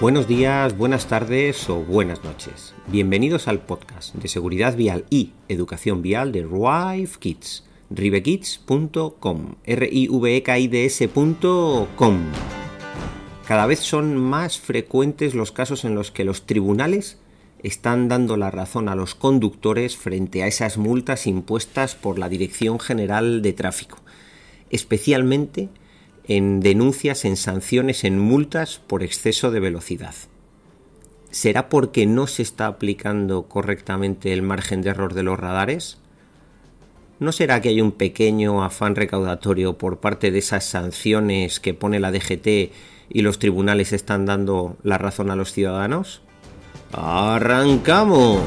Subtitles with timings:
[0.00, 2.72] Buenos días, buenas tardes o buenas noches.
[2.86, 7.66] Bienvenidos al podcast de seguridad vial y educación vial de Rive Kids.
[7.90, 12.18] rivekids.com r i v e k i d s.com.
[13.46, 17.18] Cada vez son más frecuentes los casos en los que los tribunales
[17.62, 22.80] están dando la razón a los conductores frente a esas multas impuestas por la Dirección
[22.80, 23.98] General de Tráfico,
[24.70, 25.68] especialmente
[26.30, 30.14] en denuncias, en sanciones, en multas por exceso de velocidad.
[31.32, 35.98] ¿Será porque no se está aplicando correctamente el margen de error de los radares?
[37.18, 41.98] ¿No será que hay un pequeño afán recaudatorio por parte de esas sanciones que pone
[41.98, 42.46] la DGT
[43.08, 46.22] y los tribunales están dando la razón a los ciudadanos?
[46.92, 48.40] ¡Arrancamos!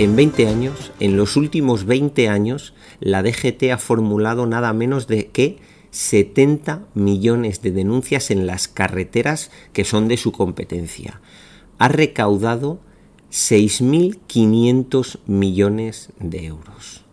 [0.00, 5.26] En 20 años, en los últimos 20 años, la DGT ha formulado nada menos de
[5.26, 5.58] que
[5.90, 11.20] 70 millones de denuncias en las carreteras que son de su competencia.
[11.76, 12.80] Ha recaudado
[13.30, 17.04] 6.500 millones de euros.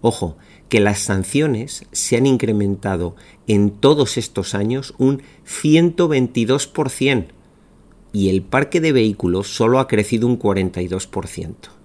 [0.00, 0.38] Ojo,
[0.70, 3.14] que las sanciones se han incrementado
[3.46, 7.26] en todos estos años un 122%
[8.14, 11.81] y el parque de vehículos solo ha crecido un 42%.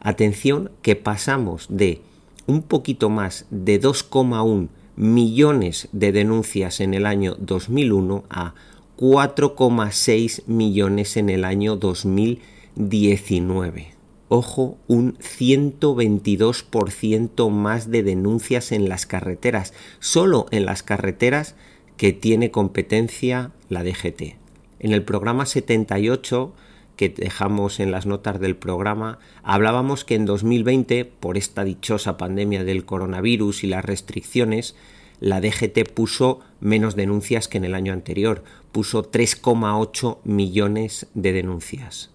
[0.00, 2.00] Atención que pasamos de
[2.46, 8.54] un poquito más de 2,1 millones de denuncias en el año 2001 a
[8.96, 13.94] 4,6 millones en el año 2019.
[14.28, 21.54] Ojo, un 122% más de denuncias en las carreteras, solo en las carreteras
[21.96, 24.36] que tiene competencia la DGT.
[24.80, 26.52] En el programa 78
[26.98, 32.64] que dejamos en las notas del programa, hablábamos que en 2020, por esta dichosa pandemia
[32.64, 34.74] del coronavirus y las restricciones,
[35.20, 42.10] la DGT puso menos denuncias que en el año anterior, puso 3,8 millones de denuncias.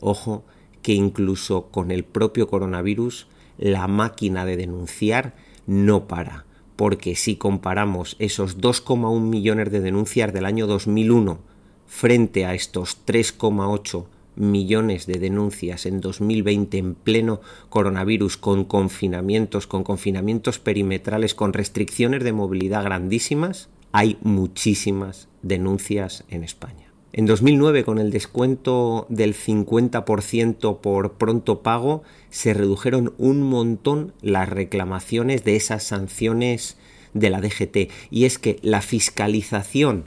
[0.00, 0.44] Ojo,
[0.82, 5.34] que incluso con el propio coronavirus, la máquina de denunciar
[5.66, 6.44] no para,
[6.76, 11.38] porque si comparamos esos 2,1 millones de denuncias del año 2001
[11.86, 14.04] frente a estos 3,8
[14.36, 22.22] millones de denuncias en 2020 en pleno coronavirus con confinamientos, con confinamientos perimetrales, con restricciones
[22.22, 26.86] de movilidad grandísimas, hay muchísimas denuncias en España.
[27.12, 34.50] En 2009, con el descuento del 50% por pronto pago, se redujeron un montón las
[34.50, 36.76] reclamaciones de esas sanciones
[37.14, 37.90] de la DGT.
[38.10, 40.04] Y es que la fiscalización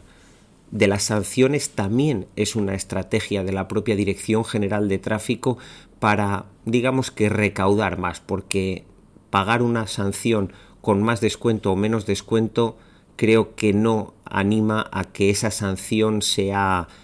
[0.72, 5.58] de las sanciones también es una estrategia de la propia Dirección General de Tráfico
[6.00, 8.86] para, digamos que, recaudar más, porque
[9.30, 12.78] pagar una sanción con más descuento o menos descuento
[13.16, 16.22] creo que no anima a que esa sanción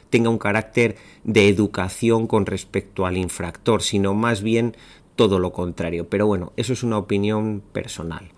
[0.10, 4.78] tenga un carácter de educación con respecto al infractor, sino más bien
[5.18, 6.08] todo lo contrario.
[6.08, 8.32] Pero bueno, eso es una opinión personal.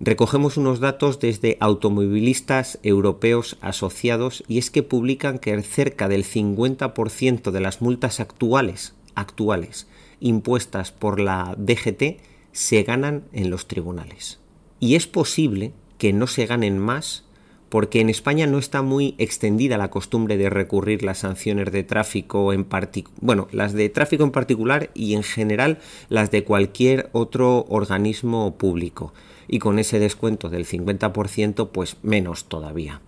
[0.00, 7.50] Recogemos unos datos desde automovilistas europeos asociados y es que publican que cerca del 50%
[7.50, 9.88] de las multas actuales, actuales
[10.20, 12.20] impuestas por la DGT
[12.52, 14.38] se ganan en los tribunales.
[14.78, 17.24] Y es posible que no se ganen más
[17.68, 22.52] porque en España no está muy extendida la costumbre de recurrir las sanciones de tráfico
[22.52, 25.78] en particular, bueno, las de tráfico en particular y en general
[26.08, 29.12] las de cualquier otro organismo público.
[29.48, 33.00] Y con ese descuento del 50%, pues menos todavía.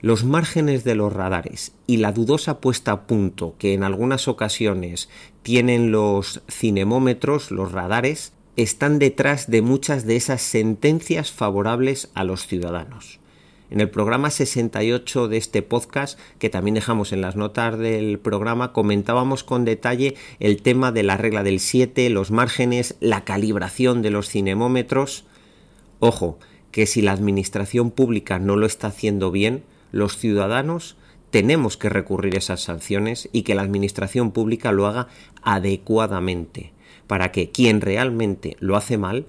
[0.00, 5.08] Los márgenes de los radares y la dudosa puesta a punto que en algunas ocasiones
[5.42, 12.46] tienen los cinemómetros, los radares, están detrás de muchas de esas sentencias favorables a los
[12.46, 13.21] ciudadanos.
[13.72, 18.74] En el programa 68 de este podcast, que también dejamos en las notas del programa,
[18.74, 24.10] comentábamos con detalle el tema de la regla del 7, los márgenes, la calibración de
[24.10, 25.24] los cinemómetros.
[26.00, 26.38] Ojo,
[26.70, 30.98] que si la administración pública no lo está haciendo bien, los ciudadanos
[31.30, 35.08] tenemos que recurrir a esas sanciones y que la administración pública lo haga
[35.40, 36.74] adecuadamente,
[37.06, 39.24] para que quien realmente lo hace mal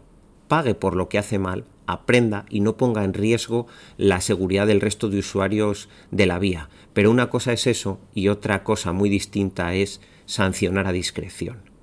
[0.50, 4.81] pague por lo que hace mal aprenda y no ponga en riesgo la seguridad del
[4.81, 6.69] resto de usuarios de la vía.
[6.94, 11.74] Pero una cosa es eso y otra cosa muy distinta es sancionar a discreción.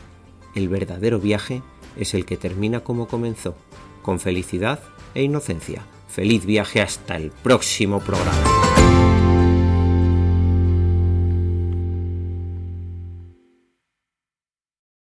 [0.56, 1.62] El verdadero viaje
[1.96, 3.54] es el que termina como comenzó,
[4.00, 4.80] con felicidad
[5.14, 5.82] e inocencia.
[6.08, 8.55] Feliz viaje hasta el próximo programa.